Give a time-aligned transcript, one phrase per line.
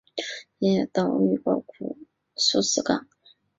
[0.59, 1.95] 这些岛屿包括
[2.35, 3.07] 苏斯港。